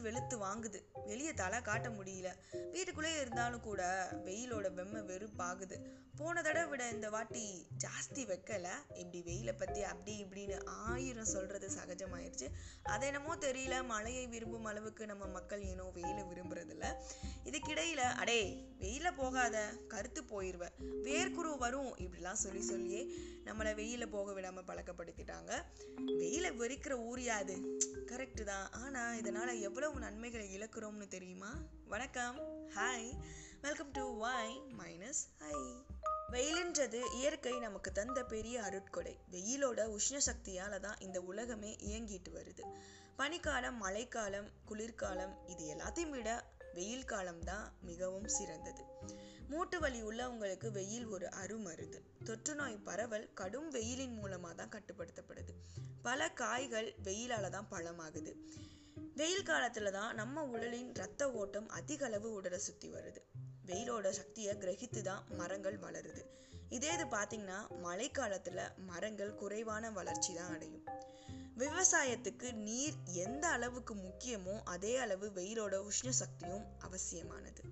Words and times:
வெளுத்து 0.00 0.38
வாங்குது. 0.38 0.82
வெளியே 1.06 1.34
தலை 1.34 1.60
காட்ட 1.60 1.88
முடியல. 1.88 2.34
வீட்டுக்குள்ளே 2.70 3.20
இருந்தாலும் 3.20 3.60
கூட 3.60 4.08
வெயிலோட 4.24 4.70
வெம்மை 4.72 5.04
வெறுப்பாகுது. 5.04 5.80
போன 6.16 6.42
தடவை 6.42 6.68
விட 6.68 6.88
இந்த 6.88 7.10
வாட்டி 7.10 7.66
ஜாஸ்தி 7.78 8.16
வைக்கல. 8.16 8.68
இப்படி 8.94 9.22
வெயிலை 9.26 9.58
பற்றி 9.58 9.82
அப்படி 9.82 10.24
இப்படின்னு 10.24 10.64
ஆயிரம் 10.64 11.24
சொல்கிறது 11.24 11.68
சகஜமாயிருச்சு. 11.68 12.48
அது 12.82 13.06
என்னமோ 13.06 13.36
தெரியல. 13.36 13.84
மழையை 13.84 14.26
விரும்பும் 14.26 14.64
அளவுக்கு 14.64 15.06
நம்ம 15.06 15.26
மக்கள் 15.26 15.62
ஏனோ 15.62 15.82
வெயிலை 15.82 16.24
விரும்புறதில்ல. 16.24 16.94
இதுக்கிடையில் 17.44 18.14
அடே 18.14 18.68
வெயில 18.80 19.08
போகாத 19.16 19.56
கருத்து 19.88 20.20
போயிடுவ 20.22 20.64
வேர்க்குரு 21.06 21.50
வரும் 21.58 21.96
இப்படிலாம் 21.96 22.42
சொல்லி 22.44 22.62
சொல்லியே 22.62 23.02
நம்மளை 23.44 23.72
வெயில 23.80 24.06
போக 24.06 24.32
விடாமல் 24.32 24.64
பழக்கப்படுத்திட்டாங்க. 24.64 25.52
வெயிலை 26.20 26.50
வெறிக்கிற 26.56 26.94
ஊரியாது 27.10 27.54
கரெக்டு 28.10 28.42
தான். 28.42 28.70
ஆனால் 28.72 29.18
இதனால் 29.18 29.60
எவ்வளவு 29.60 29.98
நன்மைகளை 29.98 30.46
இழக்கிறோம்னு 30.58 31.08
தெரியுமா? 31.08 31.52
வணக்கம். 31.86 32.38
Hi 32.74 33.10
welcome 33.60 33.90
to 33.90 34.16
why 34.16 34.62
minus 34.78 35.22
hi 35.38 35.58
வெயிலுன்றது 36.32 37.00
இயற்கை 37.12 37.58
நமக்கு 37.58 37.92
தந்த 37.92 38.24
பெரிய 38.24 38.62
அருட்கொடை. 38.62 39.14
வெயிலோட 39.30 39.80
உஷ்ண 39.96 40.18
சக்தியால 40.26 40.80
தான் 40.80 40.98
இந்த 40.98 41.20
உலகமே 41.20 41.76
இயங்கிட்டு 41.80 42.32
வருது. 42.32 42.64
பனிக்காலம் 43.18 43.76
மழைக்காலம் 43.76 44.48
குளிர்காலம் 44.64 45.34
இது 45.46 45.74
எல்லாத்தையும் 45.74 46.10
விட 46.10 46.30
வெயில் 46.74 47.04
காலம் 47.04 47.44
தான் 47.44 47.72
மிகவும் 47.80 48.28
சிறந்தது. 48.28 48.82
மூட்டு 49.48 49.80
வலி 49.80 50.02
உள்ளவங்களுக்கு 50.02 50.70
வெயில் 50.70 51.06
ஒரு 51.06 51.26
அருமருது 51.26 51.98
தொற்று 52.24 52.54
நோய் 52.54 52.76
பரவல் 52.78 53.32
கடும் 53.34 53.70
வெயிலின் 53.70 54.14
மூலமாக 54.14 54.54
தான் 54.54 54.68
கட்டுப்படுத்தப்படுது. 54.68 55.54
பல 56.02 56.30
காய்கள் 56.30 56.94
வெயிலால 57.04 57.50
தான் 57.50 57.68
பழமாகுது. 57.70 58.34
வெயில் 59.14 59.42
காலத்துல 59.42 59.90
தான் 59.90 60.14
நம்ம 60.14 60.44
உடலின் 60.44 60.92
ரத்த 60.94 61.32
ஓட்டம் 61.32 61.68
அதிக 61.68 62.04
அளவு 62.04 62.32
உடலை 62.32 62.58
சுத்தி 62.58 62.90
வருது. 62.90 63.22
வெயிலோட 63.66 64.08
சக்தியை 64.10 64.54
கிரகித்து 64.54 65.00
தான் 65.00 65.24
மரங்கள் 65.30 65.78
வளருது. 65.78 66.22
இதே 66.68 66.92
இது 66.94 67.04
பார்த்தீங்கன்னா 67.04 67.58
மழைக்காலத்தில் 67.82 68.62
மரங்கள் 68.76 69.34
குறைவான 69.34 69.90
வளர்ச்சி 69.90 70.34
தான் 70.34 70.52
அடையும். 70.54 70.84
விவசாயத்துக்கு 71.60 72.52
நீர் 72.52 72.94
எந்த 73.04 73.48
அளவுக்கு 73.48 73.94
முக்கியமோ 73.94 74.60
அதே 74.64 74.96
அளவு 74.96 75.30
வெயிலோட 75.34 75.72
உஷ்ண 75.72 76.08
சக்தியும் 76.08 76.64
அவசியமானது. 76.78 77.62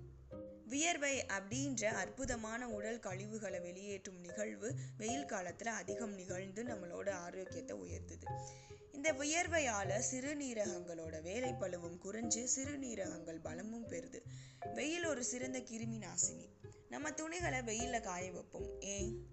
வியர்வை 0.65 1.25
அப்படின்ற 1.25 1.85
அற்புதமான 1.85 2.69
உடல் 2.69 2.99
கழிவுகளை 2.99 3.61
வெளியேற்றும் 3.61 4.19
நிகழ்வு 4.19 4.75
வெயில் 4.97 5.25
காலத்துல 5.25 5.65
அதிகம் 5.65 6.13
நிகழ்ந்து 6.13 6.63
நம்மளோட 6.63 7.09
ஆரோக்கியத்தை 7.09 7.77
உயர்த்துது. 7.77 8.25
இந்த 8.91 9.13
வியர்வையால 9.13 10.01
சிறுநீரகங்களோட 10.11 11.21
வேலை 11.21 11.51
பழுவும் 11.51 11.99
குறைஞ்சு 12.03 12.47
சிறுநீரகங்கள் 12.55 13.41
பலமும் 13.41 13.87
பெறுது. 13.87 14.21
வெயில் 14.73 15.05
ஒரு 15.05 15.23
சிறந்த 15.23 15.59
கிருமி 15.59 15.99
நாசினி. 15.99 16.47
நம்ம 16.89 17.11
துணிகளை 17.11 17.61
வெயிலில் 17.61 18.01
காய 18.01 18.31
வைப்போம். 18.31 18.79
ஏன்? 18.79 19.27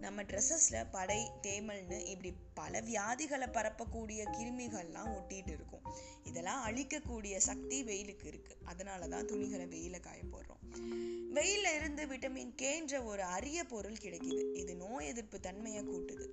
நம்ம 0.00 0.22
ட்ரெஸ்ஸஸில் 0.22 0.90
படை 0.90 1.30
தேமல்னு 1.42 2.06
இப்படி 2.06 2.34
பல 2.54 2.80
வியாதிகளை 2.80 3.48
பரப்பக்கூடிய 3.48 4.24
கிருமிகள்லாம் 4.30 5.14
ஒட்டிகிட்டு 5.14 5.52
இருக்கும். 5.52 5.82
இதெல்லாம் 6.24 6.66
அழிக்கக்கூடிய 6.66 7.36
சக்தி 7.36 7.84
வெயிலுக்கு 7.84 8.30
இருக்குது 8.30 8.64
அதனால 8.64 9.08
தான் 9.08 9.26
துணிகளை 9.26 9.66
வெயிலில் 9.66 10.00
காய 10.00 10.20
போடுறோம். 10.32 10.76
வெயில்ல 11.34 11.74
இருந்து 11.74 12.06
விட்டமின் 12.06 12.54
கேன்ற 12.54 13.04
ஒரு 13.04 13.22
அரிய 13.22 13.64
பொருள் 13.64 13.96
கிடைக்குது. 14.00 14.56
இது 14.56 14.76
நோய் 14.76 15.06
எதிர்ப்பு 15.06 15.40
தன்மையை 15.40 15.82
கூட்டுது. 15.82 16.28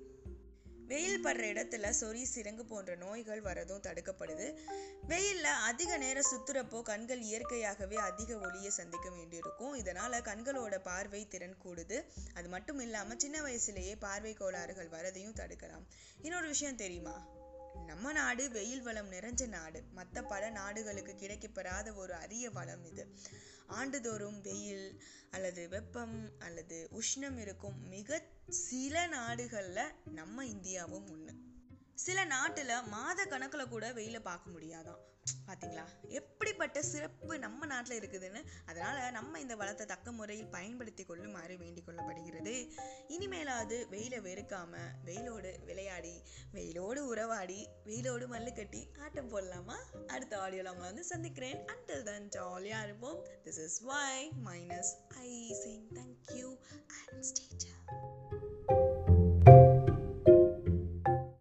வெயில் 0.88 1.24
படுற 1.24 1.44
இடத்துல 1.52 1.92
சொறி 2.00 2.22
சிரங்கு 2.34 2.62
போன்ற 2.62 2.94
நோய்கள் 2.94 3.42
வரதும் 3.42 3.82
தடுக்கப்படுது. 3.82 4.56
வெயிலில் 5.06 5.44
அதிக 5.44 5.96
நேரம் 5.96 6.30
சுத்துறப்போ 6.30 6.82
கண்கள் 6.82 7.20
இயற்கையாகவே 7.20 7.96
அதிக 7.96 8.38
ஒளியை 8.38 8.70
சந்திக்க 8.70 9.10
வேண்டியிருக்கும். 9.10 9.74
இதனால் 9.74 10.12
கண்களோட 10.12 10.78
பார்வை 10.78 11.28
திறன் 11.28 11.56
கூடுது. 11.64 12.04
அது 12.34 12.48
மட்டும் 12.48 12.78
இல்லாமல் 12.78 13.18
சின்ன 13.18 13.40
வயசுலேயே 13.40 13.96
பார்வை 13.98 14.32
கோளாறுகள் 14.32 14.88
வரதையும் 14.88 15.36
தடுக்கலாம். 15.36 15.86
இன்னொரு 16.22 16.46
விஷயம் 16.46 16.76
தெரியுமா? 16.76 17.37
நம்ம 17.88 18.12
நாடு 18.12 18.50
வெயில் 18.50 18.82
வளம் 18.82 19.12
நிறைஞ்ச 19.12 19.46
நாடு. 19.48 19.82
மற்ற 19.92 20.22
பல 20.22 20.50
நாடுகளுக்கு 20.50 21.12
கிடைக்கப்பெறாத 21.14 21.94
ஒரு 21.94 22.14
அரிய 22.14 22.50
வளம் 22.50 22.84
இது. 22.84 23.04
ஆண்டுதோறும் 23.78 24.40
வெயில் 24.40 24.86
அல்லது 25.30 25.68
வெப்பம் 25.68 26.16
அல்லது 26.38 26.88
உஷ்ணம் 26.92 27.38
இருக்கும் 27.38 27.78
மிக 27.88 28.20
சில 28.62 29.06
நாடுகள்ல 29.08 29.80
நம்ம 30.12 30.44
இந்தியாவும் 30.44 31.10
ஒன்று 31.10 31.34
சில 32.06 32.24
நாட்டில் 32.24 32.74
மாத 32.94 33.24
கணக்கில் 33.24 33.68
கூட 33.68 33.92
வெயில 33.92 34.20
பார்க்க 34.20 34.50
முடியாதான். 34.50 35.00
பார்த்தீங்களா 35.46 35.84
எப்படிப்பட்ட 36.08 36.82
சிறப்பு 36.82 37.38
நம்ம 37.38 37.66
நாட்டில் 37.66 37.98
இருக்குதுன்னு 38.00 38.40
அதனால் 38.66 39.12
நம்ம 39.12 39.40
இந்த 39.40 39.56
வளத்தை 39.56 39.86
தக்க 39.86 40.12
முறையில் 40.12 40.46
பயன்படுத்தி 40.46 41.04
கொள்ளுமாறு 41.04 41.56
வேண்டிக் 41.56 41.88
கொள்ளப்படுகிறது. 41.88 42.54
இனிமேலாவது 43.08 43.78
வெயிலை 43.90 44.20
வெறுக்காமல் 44.20 44.94
வெயிலோடு 45.04 45.64
விளையாடி 45.64 46.22
வெயிலோடு 46.54 47.02
உறவாடி 47.12 47.68
வெயிலோடு 47.84 48.26
மல்லு 48.34 48.54
கட்டி 48.56 48.88
ஆட்டம் 48.98 49.30
போடலாமா? 49.30 49.76
அடுத்த 50.06 50.40
ஆடியோவில் 50.40 50.70
உங்களை 50.70 50.90
வந்து 50.90 51.04
சந்திக்கிறேன். 51.04 51.66
அண்டில் 51.66 52.02
தன் 52.02 52.28
ஜாலியாக 52.28 52.84
இருப்போம். 52.84 53.26
This 53.44 53.62
is 53.64 53.80
Y 53.80 54.32
minus 54.44 54.94
I 55.08 55.54
Singh 55.64 55.86
thank you 55.94 56.07